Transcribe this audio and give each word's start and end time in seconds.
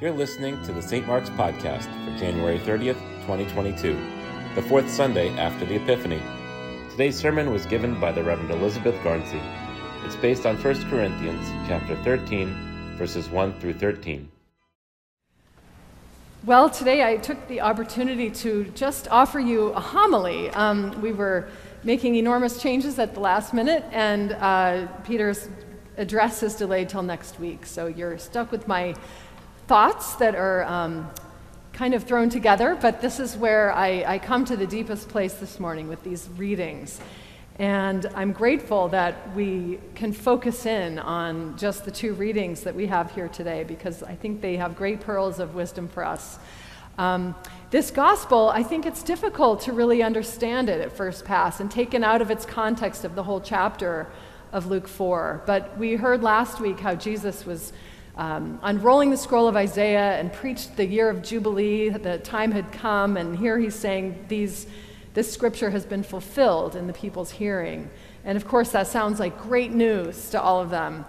You're 0.00 0.12
listening 0.12 0.62
to 0.62 0.72
the 0.72 0.80
St. 0.80 1.06
Mark's 1.06 1.28
Podcast 1.28 1.84
for 2.06 2.18
January 2.18 2.58
30th, 2.58 2.98
2022, 3.26 4.02
the 4.54 4.62
fourth 4.62 4.88
Sunday 4.88 5.28
after 5.36 5.66
the 5.66 5.74
Epiphany. 5.74 6.22
Today's 6.90 7.18
sermon 7.18 7.52
was 7.52 7.66
given 7.66 8.00
by 8.00 8.10
the 8.10 8.24
Reverend 8.24 8.50
Elizabeth 8.50 8.94
Garnsey. 9.04 9.42
It's 10.06 10.16
based 10.16 10.46
on 10.46 10.56
1 10.56 10.88
Corinthians 10.88 11.46
chapter 11.68 11.96
13, 12.02 12.94
verses 12.96 13.28
1 13.28 13.60
through 13.60 13.74
13. 13.74 14.26
Well, 16.46 16.70
today 16.70 17.04
I 17.06 17.18
took 17.18 17.46
the 17.48 17.60
opportunity 17.60 18.30
to 18.30 18.72
just 18.74 19.06
offer 19.08 19.38
you 19.38 19.66
a 19.74 19.80
homily. 19.80 20.48
Um, 20.52 20.98
we 21.02 21.12
were 21.12 21.50
making 21.84 22.14
enormous 22.14 22.62
changes 22.62 22.98
at 22.98 23.12
the 23.12 23.20
last 23.20 23.52
minute, 23.52 23.84
and 23.92 24.32
uh, 24.32 24.86
Peter's 25.04 25.50
address 25.98 26.42
is 26.42 26.54
delayed 26.54 26.88
till 26.88 27.02
next 27.02 27.38
week. 27.38 27.66
So 27.66 27.86
you're 27.86 28.16
stuck 28.16 28.50
with 28.50 28.66
my 28.66 28.94
thoughts 29.70 30.16
that 30.16 30.34
are 30.34 30.64
um, 30.64 31.08
kind 31.72 31.94
of 31.94 32.02
thrown 32.02 32.28
together, 32.28 32.76
but 32.82 33.00
this 33.00 33.20
is 33.20 33.36
where 33.36 33.72
I, 33.72 34.02
I 34.04 34.18
come 34.18 34.44
to 34.46 34.56
the 34.56 34.66
deepest 34.66 35.08
place 35.08 35.34
this 35.34 35.60
morning 35.60 35.86
with 35.86 36.02
these 36.02 36.28
readings. 36.36 37.00
And 37.56 38.04
I'm 38.16 38.32
grateful 38.32 38.88
that 38.88 39.32
we 39.36 39.78
can 39.94 40.12
focus 40.12 40.66
in 40.66 40.98
on 40.98 41.56
just 41.56 41.84
the 41.84 41.92
two 41.92 42.14
readings 42.14 42.62
that 42.62 42.74
we 42.74 42.88
have 42.88 43.12
here 43.12 43.28
today 43.28 43.62
because 43.62 44.02
I 44.02 44.16
think 44.16 44.40
they 44.40 44.56
have 44.56 44.74
great 44.74 44.98
pearls 44.98 45.38
of 45.38 45.54
wisdom 45.54 45.86
for 45.86 46.04
us. 46.04 46.40
Um, 46.98 47.36
this 47.70 47.92
gospel, 47.92 48.48
I 48.48 48.64
think 48.64 48.86
it's 48.86 49.04
difficult 49.04 49.60
to 49.60 49.72
really 49.72 50.02
understand 50.02 50.68
it 50.68 50.80
at 50.80 50.90
first 50.90 51.24
pass 51.24 51.60
and 51.60 51.70
taken 51.70 52.02
out 52.02 52.20
of 52.20 52.32
its 52.32 52.44
context 52.44 53.04
of 53.04 53.14
the 53.14 53.22
whole 53.22 53.40
chapter 53.40 54.08
of 54.52 54.66
Luke 54.66 54.88
4. 54.88 55.44
But 55.46 55.78
we 55.78 55.94
heard 55.94 56.24
last 56.24 56.58
week 56.58 56.80
how 56.80 56.96
Jesus 56.96 57.46
was 57.46 57.72
um, 58.16 58.58
unrolling 58.62 59.10
the 59.10 59.16
scroll 59.16 59.48
of 59.48 59.56
Isaiah 59.56 60.18
and 60.18 60.32
preached 60.32 60.76
the 60.76 60.84
year 60.84 61.08
of 61.08 61.22
Jubilee. 61.22 61.88
The 61.88 62.18
time 62.18 62.52
had 62.52 62.72
come, 62.72 63.16
and 63.16 63.36
here 63.36 63.58
he's 63.58 63.74
saying 63.74 64.26
these, 64.28 64.66
this 65.14 65.32
scripture 65.32 65.70
has 65.70 65.86
been 65.86 66.02
fulfilled 66.02 66.76
in 66.76 66.86
the 66.86 66.92
people's 66.92 67.30
hearing. 67.30 67.90
And 68.24 68.36
of 68.36 68.46
course, 68.46 68.70
that 68.72 68.86
sounds 68.86 69.18
like 69.20 69.40
great 69.42 69.72
news 69.72 70.30
to 70.30 70.40
all 70.40 70.60
of 70.60 70.70
them. 70.70 71.04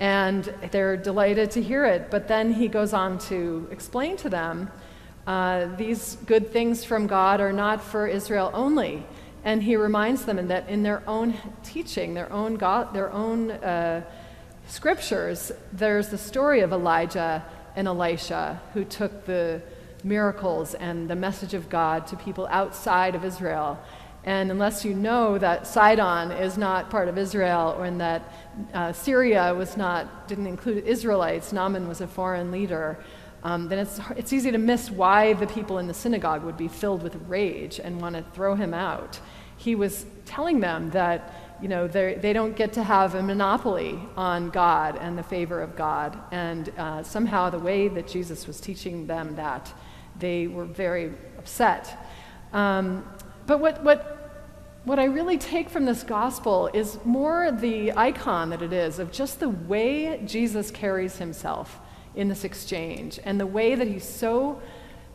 And 0.00 0.44
they're 0.70 0.96
delighted 0.96 1.50
to 1.52 1.62
hear 1.62 1.84
it. 1.84 2.10
But 2.10 2.28
then 2.28 2.52
he 2.52 2.68
goes 2.68 2.92
on 2.92 3.18
to 3.30 3.68
explain 3.70 4.16
to 4.18 4.28
them 4.28 4.70
uh, 5.26 5.66
these 5.76 6.16
good 6.26 6.52
things 6.52 6.84
from 6.84 7.06
God 7.06 7.40
are 7.40 7.52
not 7.52 7.82
for 7.82 8.06
Israel 8.06 8.50
only. 8.54 9.06
And 9.44 9.62
he 9.62 9.76
reminds 9.76 10.24
them 10.24 10.48
that 10.48 10.68
in 10.68 10.82
their 10.82 11.02
own 11.06 11.34
teaching, 11.62 12.14
their 12.14 12.32
own, 12.32 12.56
God, 12.56 12.94
their 12.94 13.12
own 13.12 13.50
uh, 13.50 14.02
scriptures, 14.66 15.52
there's 15.72 16.08
the 16.08 16.18
story 16.18 16.60
of 16.60 16.72
Elijah 16.72 17.44
and 17.76 17.88
Elisha 17.88 18.60
who 18.72 18.84
took 18.84 19.24
the 19.26 19.62
miracles 20.02 20.74
and 20.74 21.08
the 21.08 21.16
message 21.16 21.54
of 21.54 21.68
God 21.68 22.06
to 22.08 22.16
people 22.16 22.46
outside 22.50 23.14
of 23.14 23.24
Israel. 23.24 23.78
And 24.24 24.50
unless 24.50 24.84
you 24.84 24.94
know 24.94 25.36
that 25.36 25.66
Sidon 25.66 26.30
is 26.30 26.56
not 26.56 26.88
part 26.88 27.08
of 27.08 27.18
Israel 27.18 27.74
or 27.78 27.90
that 27.90 28.32
uh, 28.72 28.92
Syria 28.92 29.54
was 29.54 29.76
not, 29.76 30.28
didn't 30.28 30.46
include 30.46 30.84
Israelites, 30.84 31.52
Naaman 31.52 31.88
was 31.88 32.00
a 32.00 32.06
foreign 32.06 32.50
leader, 32.50 32.98
um, 33.42 33.68
then 33.68 33.78
it's, 33.78 34.00
it's 34.16 34.32
easy 34.32 34.50
to 34.50 34.58
miss 34.58 34.90
why 34.90 35.34
the 35.34 35.46
people 35.46 35.78
in 35.78 35.86
the 35.86 35.94
synagogue 35.94 36.42
would 36.44 36.56
be 36.56 36.68
filled 36.68 37.02
with 37.02 37.14
rage 37.28 37.78
and 37.78 38.00
want 38.00 38.16
to 38.16 38.24
throw 38.32 38.54
him 38.54 38.72
out. 38.72 39.20
He 39.58 39.74
was 39.74 40.06
telling 40.24 40.60
them 40.60 40.90
that 40.90 41.43
you 41.64 41.70
know, 41.70 41.88
they 41.88 42.34
don't 42.34 42.54
get 42.54 42.74
to 42.74 42.82
have 42.82 43.14
a 43.14 43.22
monopoly 43.22 43.98
on 44.18 44.50
God 44.50 44.98
and 45.00 45.16
the 45.16 45.22
favor 45.22 45.62
of 45.62 45.74
God. 45.74 46.18
And 46.30 46.68
uh, 46.76 47.02
somehow, 47.02 47.48
the 47.48 47.58
way 47.58 47.88
that 47.88 48.06
Jesus 48.06 48.46
was 48.46 48.60
teaching 48.60 49.06
them 49.06 49.34
that, 49.36 49.72
they 50.18 50.46
were 50.46 50.66
very 50.66 51.14
upset. 51.38 52.06
Um, 52.52 53.08
but 53.46 53.60
what, 53.60 53.82
what, 53.82 54.44
what 54.84 54.98
I 54.98 55.04
really 55.04 55.38
take 55.38 55.70
from 55.70 55.86
this 55.86 56.02
gospel 56.02 56.68
is 56.74 56.98
more 57.02 57.50
the 57.50 57.92
icon 57.92 58.50
that 58.50 58.60
it 58.60 58.74
is 58.74 58.98
of 58.98 59.10
just 59.10 59.40
the 59.40 59.48
way 59.48 60.20
Jesus 60.26 60.70
carries 60.70 61.16
himself 61.16 61.80
in 62.14 62.28
this 62.28 62.44
exchange 62.44 63.18
and 63.24 63.40
the 63.40 63.46
way 63.46 63.74
that 63.74 63.88
he's 63.88 64.04
so 64.04 64.60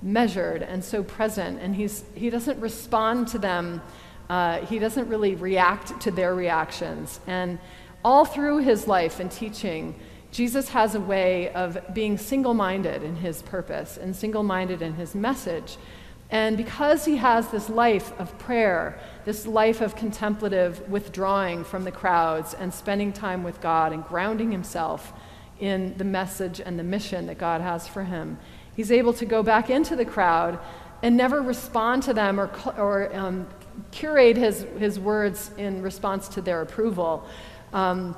measured 0.01 0.63
and 0.63 0.83
so 0.83 1.03
present, 1.03 1.59
and 1.61 1.75
he's, 1.75 2.05
he 2.15 2.31
doesn't 2.31 2.59
respond 2.59 3.27
to 3.27 3.37
them 3.37 3.83
uh, 4.29 4.65
he 4.65 4.79
doesn't 4.79 5.07
really 5.09 5.35
react 5.35 5.99
to 6.01 6.11
their 6.11 6.35
reactions. 6.35 7.19
And 7.27 7.59
all 8.03 8.25
through 8.25 8.59
his 8.59 8.87
life 8.87 9.19
and 9.19 9.31
teaching, 9.31 9.95
Jesus 10.31 10.69
has 10.69 10.95
a 10.95 10.99
way 10.99 11.51
of 11.53 11.77
being 11.93 12.17
single 12.17 12.53
minded 12.53 13.03
in 13.03 13.15
his 13.15 13.41
purpose 13.41 13.97
and 13.97 14.15
single 14.15 14.43
minded 14.43 14.81
in 14.81 14.93
his 14.93 15.15
message. 15.15 15.77
And 16.29 16.55
because 16.55 17.05
he 17.05 17.17
has 17.17 17.47
this 17.47 17.69
life 17.69 18.13
of 18.19 18.37
prayer, 18.37 18.99
this 19.25 19.47
life 19.47 19.81
of 19.81 19.95
contemplative 19.95 20.87
withdrawing 20.87 21.63
from 21.63 21.83
the 21.83 21.91
crowds 21.91 22.53
and 22.53 22.71
spending 22.71 23.11
time 23.11 23.43
with 23.43 23.59
God 23.61 23.91
and 23.91 24.05
grounding 24.05 24.51
himself 24.51 25.11
in 25.59 25.97
the 25.97 26.03
message 26.03 26.61
and 26.61 26.77
the 26.77 26.83
mission 26.83 27.25
that 27.25 27.39
God 27.39 27.61
has 27.61 27.87
for 27.87 28.03
him, 28.03 28.37
he's 28.75 28.91
able 28.91 29.13
to 29.13 29.25
go 29.25 29.41
back 29.41 29.71
into 29.71 29.95
the 29.95 30.05
crowd 30.05 30.59
and 31.01 31.17
never 31.17 31.41
respond 31.41 32.03
to 32.03 32.13
them 32.13 32.39
or, 32.39 32.51
or 32.77 33.15
um, 33.15 33.47
curate 33.91 34.37
his, 34.37 34.65
his 34.77 34.99
words 34.99 35.51
in 35.57 35.81
response 35.81 36.27
to 36.29 36.41
their 36.41 36.61
approval. 36.61 37.27
Um, 37.73 38.15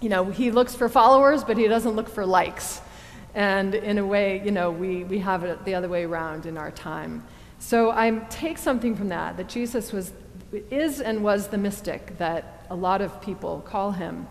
you 0.00 0.08
know, 0.08 0.24
he 0.26 0.50
looks 0.50 0.74
for 0.74 0.88
followers, 0.88 1.44
but 1.44 1.56
he 1.56 1.68
doesn't 1.68 1.96
look 1.96 2.08
for 2.08 2.26
likes. 2.26 2.80
And 3.34 3.74
in 3.74 3.98
a 3.98 4.06
way, 4.06 4.42
you 4.44 4.50
know, 4.50 4.70
we, 4.70 5.04
we 5.04 5.18
have 5.18 5.44
it 5.44 5.64
the 5.64 5.74
other 5.74 5.88
way 5.88 6.04
around 6.04 6.46
in 6.46 6.56
our 6.56 6.70
time. 6.70 7.26
So 7.58 7.90
I 7.90 8.10
take 8.30 8.58
something 8.58 8.94
from 8.94 9.08
that, 9.08 9.36
that 9.36 9.48
Jesus 9.48 9.92
was, 9.92 10.12
is 10.70 11.00
and 11.00 11.22
was 11.22 11.48
the 11.48 11.58
mystic 11.58 12.18
that 12.18 12.66
a 12.70 12.74
lot 12.74 13.00
of 13.00 13.20
people 13.20 13.60
call 13.60 13.92
him. 13.92 14.26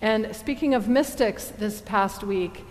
And 0.00 0.34
speaking 0.34 0.74
of 0.74 0.88
mystics, 0.88 1.46
this 1.46 1.80
past 1.80 2.24
week, 2.24 2.64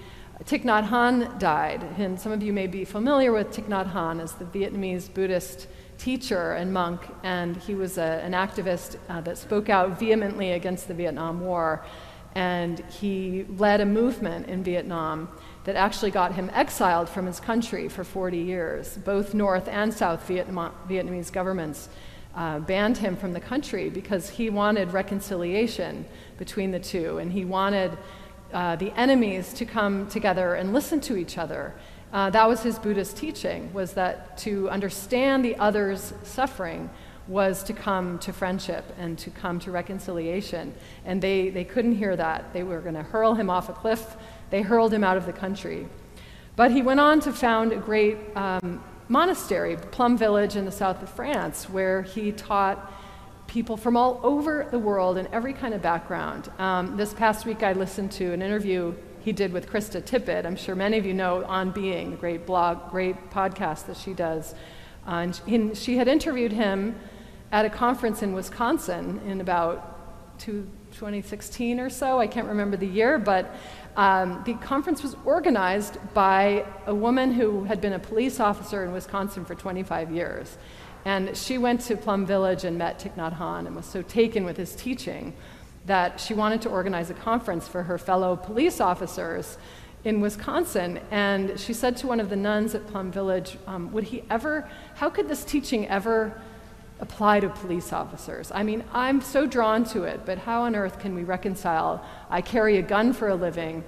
Thich 0.44 0.64
Nhat 0.64 0.90
Hanh 0.90 1.40
died. 1.40 1.84
And 1.98 2.20
some 2.20 2.32
of 2.32 2.42
you 2.42 2.52
may 2.52 2.68
be 2.68 2.84
familiar 2.84 3.32
with 3.32 3.52
Thich 3.52 3.68
Nhat 3.68 3.94
Hanh 3.94 4.22
as 4.22 4.34
the 4.34 4.46
Vietnamese 4.46 5.14
Buddhist 5.14 5.68
teacher 6.02 6.54
and 6.54 6.74
monk, 6.74 7.00
and 7.22 7.56
he 7.56 7.76
was 7.76 8.00
a, 8.00 8.22
an 8.24 8.32
activist 8.32 8.98
uh, 9.08 9.22
that 9.22 9.38
spoke 9.38 9.70
out 9.70 10.00
vehemently 10.00 10.54
against 10.54 10.88
the 10.88 10.96
Vietnam 10.96 11.42
War. 11.42 11.86
And 12.34 12.80
he 12.90 13.46
led 13.58 13.82
a 13.82 13.86
movement 13.86 14.48
in 14.48 14.64
Vietnam 14.64 15.30
that 15.66 15.76
actually 15.76 16.10
got 16.10 16.34
him 16.34 16.50
exiled 16.54 17.08
from 17.08 17.28
his 17.28 17.40
country 17.40 17.88
for 17.88 18.04
40 18.04 18.38
years. 18.38 18.98
Both 18.98 19.36
North 19.36 19.68
and 19.68 19.94
South 19.94 20.26
Vietnam, 20.28 20.74
Vietnamese 20.90 21.32
governments 21.32 21.90
uh, 22.34 22.60
banned 22.60 22.98
him 22.98 23.16
from 23.16 23.34
the 23.34 23.40
country 23.40 23.90
because 23.90 24.28
he 24.30 24.50
wanted 24.50 24.94
reconciliation 24.94 26.06
between 26.40 26.72
the 26.72 26.80
two, 26.80 27.20
and 27.20 27.32
he 27.32 27.46
wanted 27.46 27.96
uh, 28.54 28.76
the 28.78 28.92
enemies 28.98 29.54
to 29.54 29.66
come 29.66 30.08
together 30.08 30.56
and 30.56 30.74
listen 30.74 31.00
to 31.02 31.16
each 31.16 31.38
other 31.38 31.76
uh, 32.14 32.30
that 32.30 32.48
was 32.48 32.62
his 32.62 32.78
Buddhist 32.78 33.16
teaching, 33.16 33.72
was 33.74 33.94
that 33.94 34.38
to 34.40 34.70
understand 34.70 35.46
the 35.46 35.56
other's 35.58 36.14
suffering 36.24 36.90
was 37.28 37.64
to 37.64 37.74
come 37.74 38.20
to 38.20 38.34
friendship 38.34 38.84
and 38.98 39.18
to 39.20 39.30
come 39.30 39.60
to 39.60 39.72
reconciliation. 39.72 40.74
And 41.06 41.22
they, 41.22 41.50
they 41.50 41.64
couldn't 41.64 41.96
hear 41.96 42.16
that. 42.16 42.52
They 42.52 42.64
were 42.64 42.82
going 42.82 42.96
to 42.96 43.04
hurl 43.04 43.36
him 43.36 43.50
off 43.50 43.70
a 43.70 43.74
cliff. 43.74 44.18
They 44.50 44.62
hurled 44.62 44.94
him 44.94 45.04
out 45.04 45.16
of 45.16 45.26
the 45.26 45.32
country. 45.32 45.88
But 46.58 46.72
he 46.72 46.82
went 46.82 47.00
on 47.00 47.22
to 47.22 47.32
found 47.32 47.72
a 47.72 47.78
great 47.78 48.18
um, 48.36 48.84
monastery, 49.08 49.78
Plum 49.78 50.18
Village 50.18 50.56
in 50.58 50.66
the 50.66 50.72
south 50.72 51.02
of 51.02 51.10
France, 51.10 51.70
where 51.70 52.02
he 52.02 52.34
taught 52.34 52.92
people 53.48 53.78
from 53.78 53.96
all 53.96 54.20
over 54.24 54.68
the 54.70 54.80
world 54.80 55.18
in 55.18 55.28
every 55.28 55.54
kind 55.54 55.74
of 55.74 55.82
background. 55.82 56.52
Um, 56.58 56.98
this 56.98 57.14
past 57.14 57.46
week, 57.46 57.64
I 57.64 57.74
listened 57.74 58.12
to 58.14 58.34
an 58.34 58.42
interview 58.42 58.94
he 59.22 59.32
did 59.32 59.54
with 59.54 59.70
Krista 59.70 60.02
Tippett. 60.02 60.46
I'm 60.46 60.56
sure 60.56 60.76
many 60.76 60.98
of 60.98 61.06
you 61.06 61.14
know 61.14 61.44
On 61.46 61.72
Being, 61.72 62.12
the 62.12 62.18
great 62.18 62.46
blog, 62.46 62.90
great 62.90 63.30
podcast 63.30 63.86
that 63.88 63.98
she 63.98 64.14
does. 64.14 64.54
Uh, 65.08 65.12
and 65.12 65.36
he, 65.46 65.76
she 65.76 65.98
had 65.98 66.08
interviewed 66.08 66.52
him 66.52 66.96
at 67.52 67.66
a 67.66 67.70
conference 67.70 68.24
in 68.24 68.34
Wisconsin 68.34 69.22
in 69.28 69.42
about 69.42 70.40
two, 70.40 70.68
2016 70.92 71.80
or 71.80 71.90
so. 71.90 72.20
I 72.20 72.28
can't 72.28 72.48
remember 72.48 72.78
the 72.78 72.88
year, 72.88 73.20
but 73.20 73.54
um, 73.96 74.42
the 74.46 74.54
conference 74.56 75.04
was 75.04 75.16
organized 75.26 75.98
by 76.14 76.66
a 76.88 76.96
woman 76.96 77.32
who 77.32 77.66
had 77.66 77.82
been 77.82 77.94
a 77.94 78.00
police 78.00 78.40
officer 78.40 78.84
in 78.84 78.92
Wisconsin 78.92 79.46
for 79.46 79.54
25 79.54 80.12
years. 80.12 80.58
And 81.06 81.36
she 81.36 81.58
went 81.58 81.82
to 81.82 81.98
Plum 81.98 82.26
Village 82.26 82.64
and 82.64 82.78
met 82.78 83.00
Thich 83.00 83.16
Nhat 83.16 83.38
Hanh 83.38 83.68
and 83.68 83.76
was 83.76 83.86
so 83.86 84.02
taken 84.02 84.46
with 84.46 84.58
his 84.58 84.76
teaching 84.76 85.34
that 85.86 86.20
she 86.20 86.34
wanted 86.34 86.62
to 86.62 86.70
organize 86.70 87.10
a 87.10 87.14
conference 87.14 87.68
for 87.68 87.84
her 87.84 87.98
fellow 87.98 88.36
police 88.36 88.80
officers 88.80 89.58
in 90.04 90.22
Wisconsin. 90.22 91.00
And 91.12 91.60
she 91.60 91.74
said 91.74 91.98
to 91.98 92.08
one 92.08 92.20
of 92.20 92.30
the 92.30 92.36
nuns 92.36 92.76
at 92.76 92.88
Plum 92.88 93.12
Village, 93.12 93.58
um, 93.68 93.92
Would 93.92 94.06
he 94.06 94.24
ever, 94.30 94.70
how 94.96 95.10
could 95.10 95.28
this 95.28 95.44
teaching 95.44 95.88
ever 95.88 96.40
apply 97.00 97.40
to 97.40 97.50
police 97.50 97.94
officers? 97.94 98.52
I 98.54 98.64
mean, 98.64 98.84
I'm 98.94 99.22
so 99.22 99.46
drawn 99.46 99.84
to 99.86 100.04
it, 100.04 100.22
but 100.26 100.38
how 100.38 100.64
on 100.64 100.76
earth 100.76 101.00
can 101.00 101.16
we 101.16 101.24
reconcile? 101.24 102.06
I 102.30 102.42
carry 102.42 102.78
a 102.78 102.82
gun 102.82 103.14
for 103.14 103.30
a 103.30 103.36
living, 103.36 103.84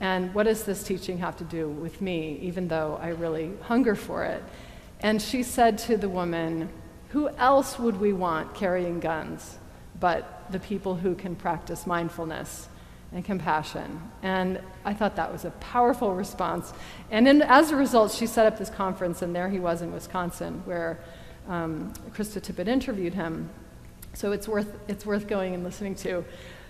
And 0.00 0.34
what 0.34 0.44
does 0.44 0.64
this 0.64 0.82
teaching 0.82 1.18
have 1.18 1.36
to 1.38 1.44
do 1.44 1.68
with 1.68 2.00
me, 2.00 2.38
even 2.42 2.68
though 2.68 2.98
I 3.00 3.08
really 3.08 3.52
hunger 3.62 3.94
for 3.94 4.24
it? 4.24 4.42
And 5.00 5.22
she 5.22 5.42
said 5.42 5.78
to 5.78 5.96
the 5.96 6.08
woman, 6.08 6.68
Who 7.10 7.28
else 7.28 7.78
would 7.78 7.98
we 7.98 8.12
want 8.12 8.54
carrying 8.54 9.00
guns 9.00 9.58
but 10.00 10.35
the 10.50 10.58
people 10.58 10.94
who 10.94 11.14
can 11.14 11.34
practice 11.34 11.86
mindfulness 11.86 12.68
and 13.12 13.24
compassion? 13.24 14.00
And 14.22 14.60
I 14.84 14.94
thought 14.94 15.16
that 15.16 15.32
was 15.32 15.44
a 15.44 15.50
powerful 15.52 16.14
response. 16.14 16.72
And 17.10 17.26
then, 17.26 17.42
as 17.42 17.70
a 17.70 17.76
result, 17.76 18.12
she 18.12 18.26
set 18.26 18.46
up 18.46 18.58
this 18.58 18.70
conference, 18.70 19.22
and 19.22 19.34
there 19.34 19.48
he 19.48 19.60
was 19.60 19.82
in 19.82 19.92
Wisconsin, 19.92 20.62
where 20.64 20.98
um, 21.48 21.92
Krista 22.10 22.40
Tippett 22.40 22.68
interviewed 22.68 23.14
him. 23.14 23.50
So 24.14 24.32
it's 24.32 24.48
worth, 24.48 24.78
it's 24.88 25.04
worth 25.04 25.28
going 25.28 25.54
and 25.54 25.62
listening 25.62 25.94
to. 25.96 26.24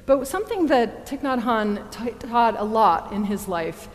But 0.05 0.27
something 0.27 0.67
that 0.67 1.07
Thich 1.07 1.23
Nhat 1.23 1.43
Hanh 1.43 1.91
t- 1.91 2.29
taught 2.29 2.59
a 2.59 2.65
lot 2.65 3.13
in 3.13 3.25
his 3.25 3.49
life, 3.49 3.89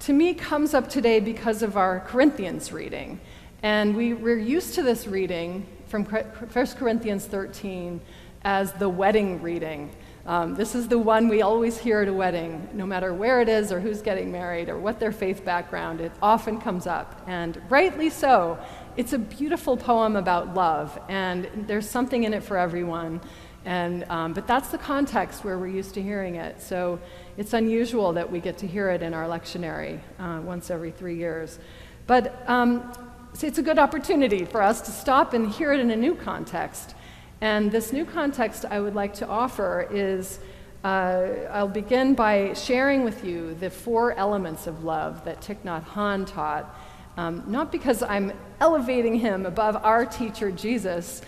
to 0.00 0.12
me, 0.12 0.34
comes 0.34 0.74
up 0.74 0.88
today 0.88 1.20
because 1.20 1.62
of 1.62 1.76
our 1.76 2.00
Corinthians 2.00 2.72
reading. 2.72 3.20
And 3.62 3.96
we, 3.96 4.14
we're 4.14 4.38
used 4.38 4.74
to 4.74 4.82
this 4.82 5.06
reading 5.06 5.66
from 5.88 6.04
1 6.04 6.66
Corinthians 6.76 7.26
13 7.26 8.00
as 8.42 8.72
the 8.72 8.88
wedding 8.88 9.42
reading. 9.42 9.90
Um, 10.26 10.54
this 10.54 10.74
is 10.74 10.88
the 10.88 10.98
one 10.98 11.28
we 11.28 11.40
always 11.40 11.78
hear 11.78 12.02
at 12.02 12.08
a 12.08 12.12
wedding, 12.12 12.68
no 12.74 12.84
matter 12.84 13.14
where 13.14 13.40
it 13.40 13.48
is 13.48 13.72
or 13.72 13.80
who's 13.80 14.02
getting 14.02 14.30
married 14.30 14.68
or 14.68 14.78
what 14.78 15.00
their 15.00 15.10
faith 15.12 15.42
background, 15.42 16.02
it 16.02 16.12
often 16.20 16.60
comes 16.60 16.86
up. 16.86 17.22
And 17.26 17.60
rightly 17.70 18.10
so. 18.10 18.58
It's 18.98 19.12
a 19.12 19.18
beautiful 19.18 19.76
poem 19.76 20.16
about 20.16 20.54
love, 20.54 21.00
and 21.08 21.48
there's 21.66 21.88
something 21.88 22.24
in 22.24 22.34
it 22.34 22.42
for 22.42 22.58
everyone. 22.58 23.20
And, 23.64 24.04
um, 24.10 24.32
but 24.32 24.46
that's 24.46 24.68
the 24.68 24.78
context 24.78 25.44
where 25.44 25.58
we're 25.58 25.68
used 25.68 25.94
to 25.94 26.02
hearing 26.02 26.34
it. 26.34 26.60
So 26.60 27.00
it's 27.36 27.52
unusual 27.52 28.12
that 28.14 28.30
we 28.30 28.40
get 28.40 28.58
to 28.58 28.66
hear 28.66 28.90
it 28.90 29.02
in 29.02 29.14
our 29.14 29.26
lectionary 29.26 30.00
uh, 30.18 30.40
once 30.42 30.70
every 30.70 30.90
three 30.90 31.16
years. 31.16 31.58
But 32.06 32.42
um, 32.48 32.92
so 33.34 33.46
it's 33.46 33.58
a 33.58 33.62
good 33.62 33.78
opportunity 33.78 34.44
for 34.44 34.62
us 34.62 34.80
to 34.82 34.90
stop 34.90 35.32
and 35.32 35.50
hear 35.50 35.72
it 35.72 35.80
in 35.80 35.90
a 35.90 35.96
new 35.96 36.14
context. 36.14 36.94
And 37.40 37.70
this 37.70 37.92
new 37.92 38.04
context 38.04 38.64
I 38.64 38.80
would 38.80 38.94
like 38.94 39.14
to 39.14 39.28
offer 39.28 39.88
is 39.90 40.40
uh, 40.84 41.26
I'll 41.50 41.68
begin 41.68 42.14
by 42.14 42.52
sharing 42.52 43.04
with 43.04 43.24
you 43.24 43.54
the 43.54 43.70
four 43.70 44.12
elements 44.12 44.66
of 44.66 44.84
love 44.84 45.24
that 45.24 45.40
Thich 45.40 45.58
Nhat 45.64 45.84
Hanh 45.86 46.26
taught. 46.26 46.74
Um, 47.16 47.42
not 47.48 47.72
because 47.72 48.02
I'm 48.02 48.32
elevating 48.60 49.16
him 49.16 49.44
above 49.44 49.76
our 49.84 50.06
teacher 50.06 50.52
Jesus, 50.52 51.22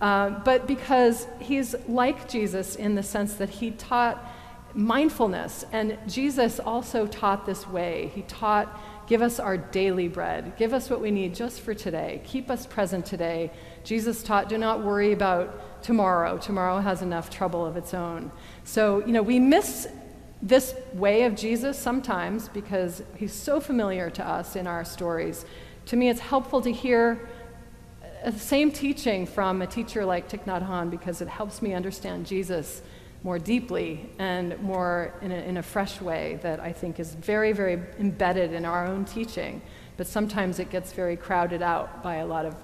uh, 0.00 0.30
but 0.30 0.66
because 0.66 1.26
he's 1.38 1.74
like 1.86 2.28
Jesus 2.28 2.76
in 2.76 2.94
the 2.94 3.02
sense 3.02 3.34
that 3.34 3.50
he 3.50 3.70
taught 3.72 4.24
mindfulness. 4.74 5.64
And 5.72 5.98
Jesus 6.08 6.60
also 6.60 7.06
taught 7.06 7.46
this 7.46 7.68
way. 7.68 8.10
He 8.14 8.22
taught 8.22 8.80
Give 9.06 9.20
us 9.20 9.38
our 9.38 9.56
daily 9.56 10.08
bread. 10.08 10.56
Give 10.56 10.72
us 10.72 10.88
what 10.88 11.00
we 11.00 11.10
need 11.10 11.34
just 11.34 11.60
for 11.60 11.74
today. 11.74 12.22
Keep 12.24 12.50
us 12.50 12.66
present 12.66 13.04
today. 13.04 13.50
Jesus 13.84 14.22
taught, 14.22 14.48
do 14.48 14.56
not 14.56 14.82
worry 14.82 15.12
about 15.12 15.82
tomorrow. 15.82 16.38
Tomorrow 16.38 16.78
has 16.78 17.02
enough 17.02 17.28
trouble 17.28 17.66
of 17.66 17.76
its 17.76 17.92
own. 17.92 18.32
So, 18.64 19.04
you 19.04 19.12
know, 19.12 19.22
we 19.22 19.38
miss 19.38 19.86
this 20.40 20.74
way 20.94 21.24
of 21.24 21.34
Jesus 21.34 21.78
sometimes 21.78 22.48
because 22.48 23.02
he's 23.16 23.32
so 23.32 23.60
familiar 23.60 24.10
to 24.10 24.26
us 24.26 24.56
in 24.56 24.66
our 24.66 24.84
stories. 24.84 25.44
To 25.86 25.96
me, 25.96 26.08
it's 26.08 26.20
helpful 26.20 26.62
to 26.62 26.72
hear 26.72 27.28
the 28.24 28.38
same 28.38 28.72
teaching 28.72 29.26
from 29.26 29.60
a 29.60 29.66
teacher 29.66 30.04
like 30.04 30.30
Thich 30.30 30.44
Nhat 30.44 30.66
Hanh 30.66 30.90
because 30.90 31.20
it 31.20 31.28
helps 31.28 31.60
me 31.60 31.74
understand 31.74 32.24
Jesus 32.24 32.80
more 33.24 33.38
deeply 33.38 34.08
and 34.20 34.56
more 34.60 35.12
in 35.20 35.32
a, 35.32 35.36
in 35.36 35.56
a 35.56 35.62
fresh 35.62 36.00
way 36.00 36.38
that 36.42 36.60
I 36.60 36.72
think 36.72 37.00
is 37.00 37.14
very, 37.14 37.52
very 37.52 37.82
embedded 37.98 38.52
in 38.52 38.64
our 38.64 38.86
own 38.86 39.04
teaching. 39.04 39.60
But 39.96 40.06
sometimes 40.06 40.60
it 40.60 40.70
gets 40.70 40.92
very 40.92 41.16
crowded 41.16 41.62
out 41.62 42.02
by 42.02 42.16
a 42.16 42.26
lot 42.26 42.46
of 42.46 42.54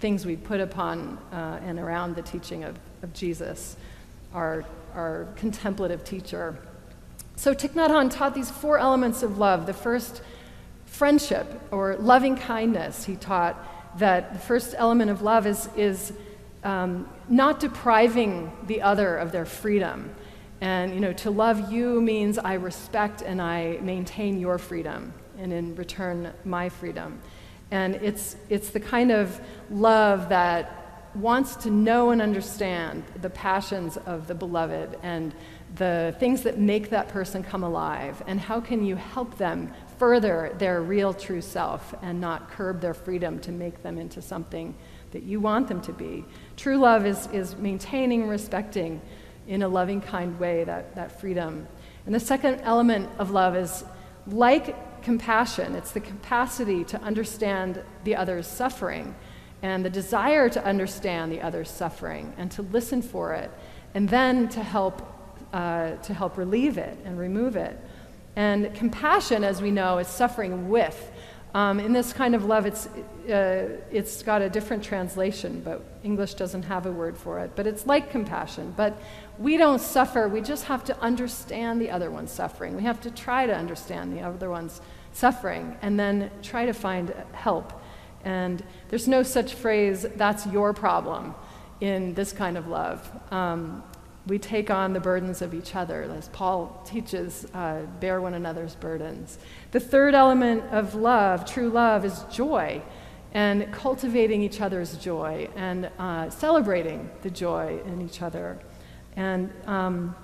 things 0.00 0.26
we 0.26 0.36
put 0.36 0.60
upon 0.60 1.18
uh, 1.32 1.60
and 1.64 1.78
around 1.78 2.16
the 2.16 2.22
teaching 2.22 2.64
of, 2.64 2.76
of 3.02 3.12
Jesus, 3.12 3.76
our, 4.34 4.64
our 4.94 5.28
contemplative 5.36 6.02
teacher. 6.02 6.58
So 7.36 7.54
Thich 7.54 7.74
Nhat 7.74 7.90
Hanh 7.90 8.10
taught 8.10 8.34
these 8.34 8.50
four 8.50 8.78
elements 8.78 9.22
of 9.22 9.38
love. 9.38 9.66
The 9.66 9.74
first, 9.74 10.22
friendship 10.96 11.60
or 11.70 11.96
loving 11.96 12.36
kindness. 12.36 13.04
He 13.04 13.16
taught 13.16 13.98
that 13.98 14.32
the 14.32 14.38
first 14.38 14.74
element 14.78 15.10
of 15.10 15.20
love 15.20 15.46
is, 15.46 15.68
is 15.76 16.12
um, 16.64 17.08
not 17.28 17.60
depriving 17.60 18.52
the 18.66 18.82
other 18.82 19.16
of 19.16 19.32
their 19.32 19.46
freedom. 19.46 20.14
And, 20.60 20.94
you 20.94 21.00
know, 21.00 21.12
to 21.14 21.30
love 21.30 21.70
you 21.72 22.00
means 22.00 22.38
I 22.38 22.54
respect 22.54 23.22
and 23.22 23.42
I 23.42 23.78
maintain 23.82 24.40
your 24.40 24.58
freedom, 24.58 25.12
and 25.38 25.52
in 25.52 25.74
return, 25.76 26.32
my 26.44 26.68
freedom. 26.68 27.20
And 27.70 27.96
it's, 27.96 28.36
it's 28.48 28.70
the 28.70 28.80
kind 28.80 29.10
of 29.10 29.40
love 29.70 30.28
that 30.30 31.10
wants 31.14 31.56
to 31.56 31.70
know 31.70 32.10
and 32.10 32.20
understand 32.20 33.02
the 33.22 33.30
passions 33.30 33.96
of 33.96 34.26
the 34.26 34.34
beloved 34.34 34.98
and 35.02 35.34
the 35.76 36.14
things 36.20 36.42
that 36.42 36.58
make 36.58 36.90
that 36.90 37.08
person 37.08 37.42
come 37.42 37.64
alive, 37.64 38.22
and 38.26 38.40
how 38.40 38.60
can 38.60 38.84
you 38.84 38.96
help 38.96 39.36
them 39.36 39.72
further 39.98 40.54
their 40.58 40.82
real 40.82 41.12
true 41.12 41.40
self 41.40 41.94
and 42.02 42.20
not 42.20 42.50
curb 42.50 42.80
their 42.80 42.94
freedom 42.94 43.38
to 43.40 43.52
make 43.52 43.82
them 43.82 43.98
into 43.98 44.22
something 44.22 44.74
that 45.16 45.22
you 45.22 45.40
want 45.40 45.66
them 45.66 45.80
to 45.80 45.94
be. 45.94 46.26
True 46.58 46.76
love 46.76 47.06
is, 47.06 47.26
is 47.32 47.56
maintaining 47.56 48.28
respecting 48.28 49.00
in 49.48 49.62
a 49.62 49.68
loving, 49.68 50.02
kind 50.02 50.38
way 50.38 50.62
that, 50.64 50.94
that 50.94 51.18
freedom. 51.18 51.66
And 52.04 52.14
the 52.14 52.20
second 52.20 52.60
element 52.60 53.08
of 53.18 53.30
love 53.30 53.56
is 53.56 53.82
like 54.26 55.02
compassion, 55.02 55.74
it's 55.74 55.92
the 55.92 56.00
capacity 56.00 56.84
to 56.84 57.00
understand 57.00 57.82
the 58.04 58.14
other's 58.14 58.46
suffering 58.46 59.14
and 59.62 59.82
the 59.82 59.88
desire 59.88 60.50
to 60.50 60.62
understand 60.62 61.32
the 61.32 61.40
other's 61.40 61.70
suffering 61.70 62.34
and 62.36 62.50
to 62.50 62.60
listen 62.60 63.00
for 63.00 63.32
it 63.32 63.50
and 63.94 64.06
then 64.06 64.50
to 64.50 64.62
help, 64.62 65.00
uh, 65.54 65.92
to 65.96 66.12
help 66.12 66.36
relieve 66.36 66.76
it 66.76 66.98
and 67.06 67.18
remove 67.18 67.56
it. 67.56 67.80
And 68.36 68.74
compassion, 68.74 69.44
as 69.44 69.62
we 69.62 69.70
know, 69.70 69.96
is 69.96 70.08
suffering 70.08 70.68
with. 70.68 71.10
Um, 71.56 71.80
in 71.80 71.94
this 71.94 72.12
kind 72.12 72.34
of 72.34 72.44
love, 72.44 72.66
it's, 72.66 72.86
uh, 72.86 73.80
it's 73.90 74.22
got 74.22 74.42
a 74.42 74.50
different 74.50 74.84
translation, 74.84 75.62
but 75.64 75.82
English 76.04 76.34
doesn't 76.34 76.64
have 76.64 76.84
a 76.84 76.92
word 76.92 77.16
for 77.16 77.38
it. 77.38 77.52
But 77.56 77.66
it's 77.66 77.86
like 77.86 78.10
compassion. 78.10 78.74
But 78.76 79.00
we 79.38 79.56
don't 79.56 79.80
suffer, 79.80 80.28
we 80.28 80.42
just 80.42 80.64
have 80.64 80.84
to 80.84 81.00
understand 81.00 81.80
the 81.80 81.88
other 81.88 82.10
one's 82.10 82.30
suffering. 82.30 82.76
We 82.76 82.82
have 82.82 83.00
to 83.00 83.10
try 83.10 83.46
to 83.46 83.56
understand 83.56 84.14
the 84.14 84.20
other 84.20 84.50
one's 84.50 84.82
suffering 85.14 85.78
and 85.80 85.98
then 85.98 86.30
try 86.42 86.66
to 86.66 86.74
find 86.74 87.14
help. 87.32 87.72
And 88.22 88.62
there's 88.90 89.08
no 89.08 89.22
such 89.22 89.54
phrase, 89.54 90.04
that's 90.16 90.46
your 90.48 90.74
problem, 90.74 91.34
in 91.80 92.12
this 92.12 92.32
kind 92.32 92.58
of 92.58 92.68
love. 92.68 93.10
Um, 93.32 93.82
we 94.26 94.38
take 94.38 94.70
on 94.70 94.92
the 94.92 95.00
burdens 95.00 95.40
of 95.40 95.54
each 95.54 95.76
other, 95.76 96.02
as 96.02 96.28
Paul 96.30 96.82
teaches, 96.84 97.46
uh, 97.54 97.82
bear 98.00 98.20
one 98.20 98.34
another's 98.34 98.74
burdens. 98.74 99.38
The 99.70 99.80
third 99.80 100.14
element 100.14 100.64
of 100.72 100.94
love, 100.94 101.44
true 101.44 101.70
love, 101.70 102.04
is 102.04 102.24
joy 102.32 102.82
and 103.32 103.70
cultivating 103.72 104.42
each 104.42 104.60
other's 104.60 104.96
joy 104.96 105.48
and 105.56 105.90
uh, 105.98 106.30
celebrating 106.30 107.10
the 107.22 107.30
joy 107.30 107.80
in 107.86 108.00
each 108.00 108.22
other. 108.22 108.58
And, 109.14 109.52
um, 109.66 110.16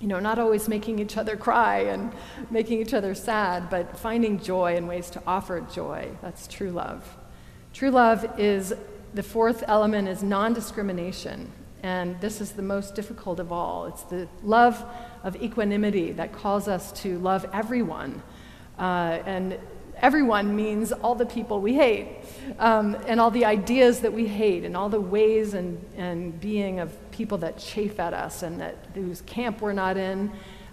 you 0.00 0.06
know, 0.06 0.20
not 0.20 0.38
always 0.38 0.68
making 0.68 0.98
each 0.98 1.16
other 1.16 1.36
cry 1.36 1.80
and 1.80 2.12
making 2.50 2.80
each 2.80 2.94
other 2.94 3.14
sad, 3.14 3.68
but 3.68 3.96
finding 3.98 4.38
joy 4.38 4.76
and 4.76 4.86
ways 4.86 5.10
to 5.10 5.22
offer 5.26 5.60
joy. 5.72 6.10
That's 6.22 6.46
true 6.46 6.70
love. 6.70 7.16
True 7.72 7.90
love 7.90 8.38
is 8.38 8.74
the 9.14 9.22
fourth 9.22 9.64
element 9.66 10.08
is 10.08 10.22
non 10.22 10.52
discrimination. 10.52 11.50
And 11.82 12.20
this 12.20 12.40
is 12.40 12.52
the 12.52 12.62
most 12.62 12.94
difficult 12.94 13.40
of 13.40 13.52
all. 13.52 13.86
It's 13.86 14.02
the 14.02 14.28
love 14.42 14.84
of 15.22 15.42
equanimity 15.42 16.12
that 16.12 16.32
calls 16.32 16.68
us 16.68 16.92
to 17.02 17.18
love 17.18 17.46
everyone. 17.52 18.22
Uh, 18.78 19.18
and 19.26 19.58
everyone 19.96 20.54
means 20.56 20.92
all 20.92 21.14
the 21.14 21.26
people 21.26 21.60
we 21.60 21.74
hate, 21.74 22.08
um, 22.58 22.96
and 23.06 23.20
all 23.20 23.30
the 23.30 23.44
ideas 23.44 24.00
that 24.00 24.12
we 24.12 24.26
hate, 24.26 24.64
and 24.64 24.76
all 24.76 24.88
the 24.88 25.00
ways 25.00 25.54
and, 25.54 25.82
and 25.96 26.40
being 26.40 26.80
of 26.80 26.96
people 27.10 27.38
that 27.38 27.58
chafe 27.58 28.00
at 28.00 28.14
us 28.14 28.42
and 28.42 28.60
that 28.60 28.76
whose 28.94 29.20
camp 29.22 29.60
we're 29.60 29.72
not 29.72 29.96
in. 29.96 30.30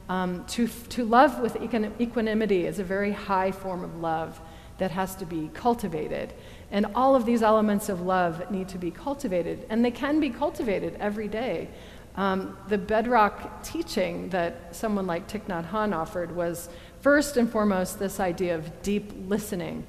Um, 0.09 0.45
to, 0.45 0.67
to 0.67 1.03
love 1.03 1.39
with 1.39 1.57
equanimity 1.57 2.65
is 2.65 2.79
a 2.79 2.83
very 2.83 3.11
high 3.11 3.51
form 3.51 3.83
of 3.83 3.99
love 3.99 4.39
that 4.77 4.91
has 4.91 5.15
to 5.15 5.25
be 5.25 5.49
cultivated. 5.53 6.33
And 6.71 6.87
all 6.95 7.15
of 7.15 7.25
these 7.25 7.41
elements 7.41 7.89
of 7.89 8.01
love 8.01 8.51
need 8.51 8.67
to 8.69 8.77
be 8.77 8.91
cultivated, 8.91 9.65
and 9.69 9.83
they 9.85 9.91
can 9.91 10.19
be 10.19 10.29
cultivated 10.29 10.97
every 10.99 11.27
day. 11.27 11.69
Um, 12.15 12.57
the 12.67 12.77
bedrock 12.77 13.63
teaching 13.63 14.29
that 14.29 14.75
someone 14.75 15.07
like 15.07 15.29
Thich 15.29 15.45
Nhat 15.45 15.69
Hanh 15.69 15.95
offered 15.95 16.35
was 16.35 16.67
first 16.99 17.37
and 17.37 17.49
foremost 17.49 17.99
this 17.99 18.19
idea 18.19 18.55
of 18.55 18.81
deep 18.81 19.13
listening, 19.27 19.85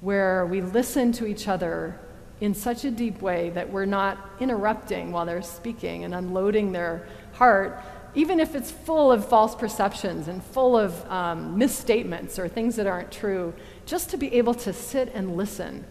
where 0.00 0.46
we 0.46 0.62
listen 0.62 1.12
to 1.12 1.26
each 1.26 1.48
other 1.48 1.98
in 2.40 2.54
such 2.54 2.84
a 2.84 2.90
deep 2.90 3.20
way 3.20 3.50
that 3.50 3.70
we're 3.70 3.84
not 3.84 4.30
interrupting 4.40 5.12
while 5.12 5.26
they're 5.26 5.42
speaking 5.42 6.04
and 6.04 6.14
unloading 6.14 6.72
their 6.72 7.06
heart, 7.34 7.80
even 8.14 8.40
if 8.40 8.54
it's 8.54 8.70
full 8.70 9.12
of 9.12 9.28
false 9.28 9.54
perceptions 9.54 10.28
and 10.28 10.42
full 10.42 10.76
of 10.76 11.08
um, 11.10 11.56
misstatements 11.58 12.38
or 12.38 12.48
things 12.48 12.76
that 12.76 12.86
aren't 12.86 13.10
true, 13.12 13.52
just 13.86 14.10
to 14.10 14.16
be 14.16 14.32
able 14.34 14.54
to 14.54 14.72
sit 14.72 15.10
and 15.14 15.36
listen 15.36 15.84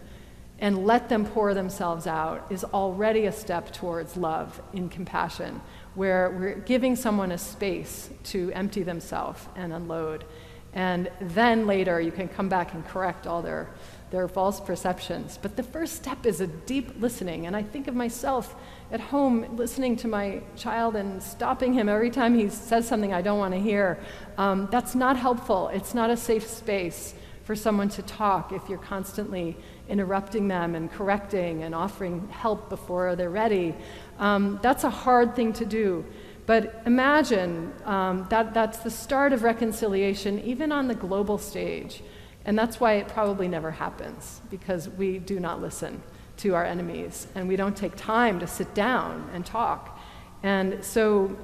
and 0.62 0.86
let 0.86 1.08
them 1.08 1.26
pour 1.26 1.54
themselves 1.54 2.06
out 2.06 2.46
is 2.48 2.62
already 2.62 3.26
a 3.26 3.32
step 3.32 3.72
towards 3.72 4.16
love 4.16 4.62
in 4.72 4.88
compassion, 4.88 5.60
where 5.96 6.30
we're 6.30 6.54
giving 6.54 6.94
someone 6.94 7.32
a 7.32 7.36
space 7.36 8.10
to 8.22 8.52
empty 8.52 8.84
themselves 8.84 9.44
and 9.56 9.72
unload. 9.72 10.24
And 10.72 11.10
then 11.20 11.66
later 11.66 12.00
you 12.00 12.12
can 12.12 12.28
come 12.28 12.48
back 12.48 12.74
and 12.74 12.86
correct 12.86 13.26
all 13.26 13.42
their, 13.42 13.70
their 14.12 14.28
false 14.28 14.60
perceptions. 14.60 15.36
But 15.42 15.56
the 15.56 15.64
first 15.64 15.96
step 15.96 16.24
is 16.26 16.40
a 16.40 16.46
deep 16.46 16.92
listening. 17.00 17.46
And 17.46 17.56
I 17.56 17.64
think 17.64 17.88
of 17.88 17.96
myself 17.96 18.54
at 18.92 19.00
home 19.00 19.56
listening 19.56 19.96
to 19.96 20.08
my 20.08 20.42
child 20.56 20.94
and 20.94 21.20
stopping 21.20 21.72
him 21.72 21.88
every 21.88 22.10
time 22.10 22.38
he 22.38 22.48
says 22.48 22.86
something 22.86 23.12
I 23.12 23.20
don't 23.20 23.40
want 23.40 23.52
to 23.52 23.60
hear. 23.60 23.98
Um, 24.38 24.68
that's 24.70 24.94
not 24.94 25.16
helpful. 25.16 25.68
It's 25.68 25.92
not 25.92 26.08
a 26.08 26.16
safe 26.16 26.46
space 26.46 27.14
for 27.44 27.56
someone 27.56 27.88
to 27.88 28.02
talk 28.02 28.52
if 28.52 28.68
you're 28.68 28.78
constantly 28.78 29.56
interrupting 29.92 30.48
them 30.48 30.74
and 30.74 30.90
correcting 30.98 31.62
and 31.64 31.74
offering 31.74 32.26
help 32.28 32.60
before 32.70 33.14
they're 33.16 33.36
ready. 33.44 33.74
Um, 34.18 34.58
that's 34.62 34.84
a 34.84 34.90
hard 34.90 35.36
thing 35.36 35.52
to 35.54 35.66
do. 35.66 36.04
But 36.46 36.62
imagine 36.86 37.72
um, 37.84 38.26
that 38.30 38.54
that's 38.54 38.78
the 38.78 38.90
start 38.90 39.32
of 39.32 39.42
reconciliation, 39.42 40.40
even 40.52 40.72
on 40.72 40.88
the 40.88 40.94
global 40.94 41.38
stage. 41.38 42.02
And 42.46 42.58
that's 42.58 42.80
why 42.80 42.94
it 42.94 43.06
probably 43.08 43.48
never 43.48 43.70
happens, 43.70 44.40
because 44.50 44.88
we 44.88 45.18
do 45.18 45.38
not 45.38 45.60
listen 45.60 46.02
to 46.38 46.54
our 46.54 46.64
enemies 46.64 47.28
and 47.34 47.46
we 47.46 47.56
don't 47.56 47.76
take 47.76 47.94
time 47.94 48.40
to 48.40 48.46
sit 48.46 48.74
down 48.74 49.30
and 49.34 49.46
talk. 49.46 50.00
And 50.42 50.84
so 50.84 51.36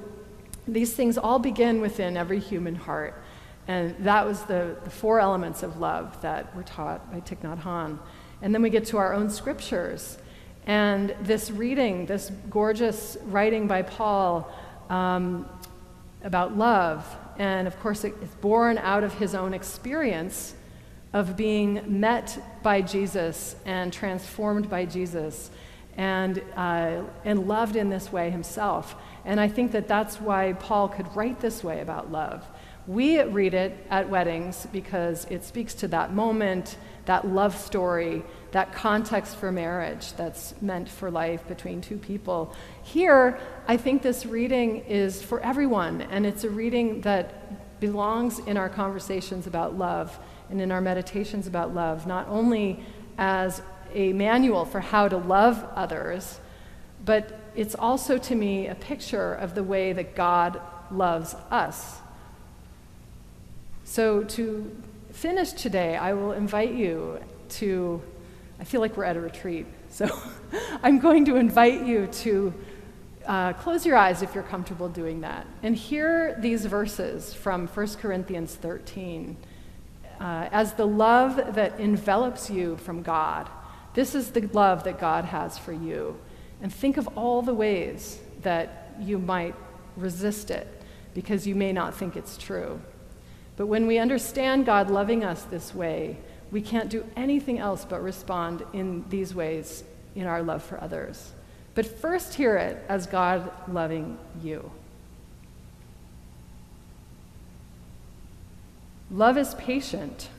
these 0.67 0.93
things 0.93 1.17
all 1.17 1.39
begin 1.39 1.79
within 1.79 2.17
every 2.17 2.39
human 2.39 2.75
heart. 2.75 3.13
And 3.67 3.95
that 4.03 4.25
was 4.25 4.43
the, 4.43 4.75
the 4.83 4.89
four 4.89 5.19
elements 5.19 5.63
of 5.63 5.77
love 5.77 6.19
that 6.21 6.53
were 6.55 6.63
taught 6.63 6.99
by 7.11 7.19
Thich 7.21 7.41
Nhat 7.43 7.61
Hanh. 7.61 7.99
And 8.41 8.53
then 8.53 8.61
we 8.61 8.69
get 8.69 8.85
to 8.85 8.97
our 8.97 9.13
own 9.13 9.29
scriptures. 9.29 10.17
And 10.65 11.15
this 11.21 11.51
reading, 11.51 12.05
this 12.05 12.31
gorgeous 12.49 13.17
writing 13.25 13.67
by 13.67 13.81
Paul 13.81 14.51
um, 14.89 15.47
about 16.23 16.57
love, 16.57 17.05
and 17.37 17.67
of 17.67 17.79
course, 17.79 18.03
it's 18.03 18.35
born 18.35 18.77
out 18.77 19.03
of 19.03 19.13
his 19.13 19.33
own 19.33 19.53
experience 19.53 20.53
of 21.13 21.35
being 21.35 21.81
met 21.87 22.37
by 22.61 22.81
Jesus 22.81 23.55
and 23.65 23.91
transformed 23.91 24.69
by 24.69 24.85
Jesus 24.85 25.49
and, 25.97 26.41
uh, 26.55 27.01
and 27.25 27.47
loved 27.47 27.75
in 27.75 27.89
this 27.89 28.11
way 28.11 28.29
himself. 28.29 28.95
And 29.25 29.39
I 29.39 29.47
think 29.47 29.71
that 29.71 29.87
that's 29.87 30.21
why 30.21 30.53
Paul 30.53 30.87
could 30.89 31.13
write 31.15 31.39
this 31.39 31.63
way 31.63 31.81
about 31.81 32.11
love. 32.11 32.45
We 32.89 33.21
read 33.21 33.53
it 33.53 33.77
at 33.91 34.09
weddings 34.09 34.65
because 34.73 35.25
it 35.29 35.43
speaks 35.43 35.75
to 35.75 35.87
that 35.89 36.11
moment, 36.11 36.75
that 37.05 37.27
love 37.27 37.55
story, 37.55 38.23
that 38.49 38.73
context 38.73 39.35
for 39.35 39.51
marriage 39.51 40.13
that's 40.13 40.59
meant 40.59 40.89
for 40.89 41.11
life 41.11 41.47
between 41.47 41.81
two 41.81 41.99
people. 41.99 42.51
Here, 42.81 43.39
I 43.67 43.77
think 43.77 44.01
this 44.01 44.25
reading 44.25 44.77
is 44.85 45.21
for 45.21 45.39
everyone, 45.41 46.01
and 46.01 46.25
it's 46.25 46.43
a 46.43 46.49
reading 46.49 47.01
that 47.01 47.79
belongs 47.79 48.39
in 48.39 48.57
our 48.57 48.69
conversations 48.69 49.45
about 49.45 49.77
love 49.77 50.17
and 50.49 50.59
in 50.59 50.71
our 50.71 50.81
meditations 50.81 51.45
about 51.45 51.75
love, 51.75 52.07
not 52.07 52.27
only 52.27 52.83
as 53.19 53.61
a 53.93 54.13
manual 54.13 54.65
for 54.65 54.79
how 54.79 55.07
to 55.07 55.17
love 55.17 55.63
others, 55.75 56.39
but 57.05 57.39
it's 57.55 57.75
also 57.75 58.17
to 58.17 58.33
me 58.33 58.65
a 58.65 58.73
picture 58.73 59.35
of 59.35 59.53
the 59.53 59.63
way 59.63 59.93
that 59.93 60.15
God 60.15 60.59
loves 60.89 61.35
us. 61.51 61.99
So, 63.99 64.23
to 64.23 64.71
finish 65.11 65.51
today, 65.51 65.97
I 65.97 66.13
will 66.13 66.31
invite 66.31 66.71
you 66.73 67.19
to, 67.59 68.01
I 68.57 68.63
feel 68.63 68.79
like 68.79 68.95
we're 68.95 69.03
at 69.03 69.17
a 69.17 69.19
retreat, 69.19 69.65
so 69.89 70.07
I'm 70.83 70.99
going 70.99 71.25
to 71.25 71.35
invite 71.35 71.85
you 71.85 72.07
to 72.07 72.53
uh, 73.25 73.51
close 73.51 73.85
your 73.85 73.97
eyes 73.97 74.21
if 74.21 74.33
you're 74.33 74.45
comfortable 74.45 74.87
doing 74.87 75.19
that 75.19 75.45
and 75.63 75.75
hear 75.75 76.37
these 76.39 76.65
verses 76.65 77.33
from 77.33 77.67
1 77.67 77.87
Corinthians 77.95 78.55
13 78.55 79.35
uh, 80.21 80.47
as 80.49 80.75
the 80.75 80.87
love 80.87 81.55
that 81.55 81.77
envelops 81.77 82.49
you 82.49 82.77
from 82.77 83.01
God. 83.01 83.49
This 83.95 84.15
is 84.15 84.31
the 84.31 84.47
love 84.53 84.85
that 84.85 84.97
God 84.97 85.25
has 85.25 85.57
for 85.57 85.73
you. 85.73 86.17
And 86.61 86.73
think 86.73 86.95
of 86.95 87.09
all 87.17 87.41
the 87.41 87.53
ways 87.53 88.17
that 88.43 88.93
you 88.97 89.19
might 89.19 89.55
resist 89.97 90.51
it 90.51 90.83
because 91.13 91.45
you 91.45 91.53
may 91.53 91.73
not 91.73 91.93
think 91.93 92.15
it's 92.15 92.37
true. 92.37 92.79
But 93.59 93.67
when 93.67 93.87
we 93.87 93.97
understand 93.97 94.65
God 94.65 94.89
loving 94.89 95.25
us 95.25 95.43
this 95.43 95.75
way, 95.75 96.15
we 96.49 96.61
can't 96.61 96.89
do 96.89 97.03
anything 97.17 97.59
else 97.59 97.83
but 97.83 98.01
respond 98.01 98.63
in 98.71 99.03
these 99.09 99.35
ways 99.35 99.83
in 100.15 100.27
our 100.27 100.41
love 100.41 100.63
for 100.63 100.81
others. 100.81 101.33
But 101.75 101.85
first, 101.85 102.35
hear 102.35 102.55
it 102.55 102.81
as 102.87 103.05
God 103.05 103.51
loving 103.67 104.17
you. 104.41 104.71
Love 109.11 109.37
is 109.37 109.53
patient. 109.55 110.29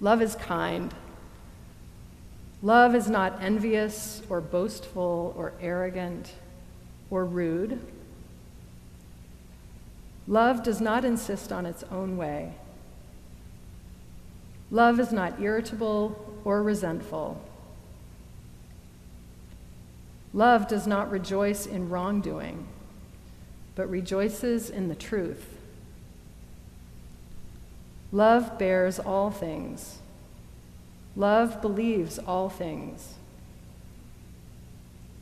Love 0.00 0.22
is 0.22 0.36
kind. 0.36 0.94
Love 2.62 2.94
is 2.94 3.10
not 3.10 3.42
envious 3.42 4.22
or 4.28 4.40
boastful 4.40 5.34
or 5.36 5.52
arrogant 5.60 6.30
or 7.10 7.24
rude. 7.24 7.84
Love 10.28 10.62
does 10.62 10.80
not 10.80 11.04
insist 11.04 11.52
on 11.52 11.66
its 11.66 11.84
own 11.90 12.16
way. 12.16 12.52
Love 14.70 14.98
is 14.98 15.12
not 15.12 15.40
irritable 15.40 16.34
or 16.44 16.62
resentful. 16.62 17.40
Love 20.34 20.66
does 20.68 20.86
not 20.86 21.10
rejoice 21.10 21.64
in 21.64 21.88
wrongdoing, 21.88 22.66
but 23.74 23.88
rejoices 23.88 24.68
in 24.68 24.88
the 24.88 24.94
truth. 24.94 25.56
Love 28.12 28.58
bears 28.58 28.98
all 28.98 29.30
things. 29.30 29.98
Love 31.14 31.62
believes 31.62 32.18
all 32.18 32.48
things. 32.48 33.14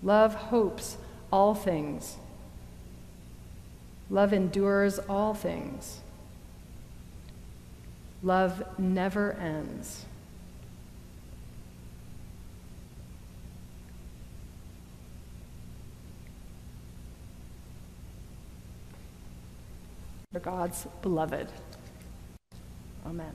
Love 0.03 0.35
hopes 0.35 0.97
all 1.31 1.55
things. 1.55 2.17
Love 4.15 4.33
endures 4.33 5.01
all 5.09 5.35
things. 5.35 5.99
Love 8.23 8.63
never 8.79 9.33
ends. 9.33 10.05
For 20.33 20.39
God's 20.39 20.87
beloved. 21.03 21.49
Amen. 23.05 23.35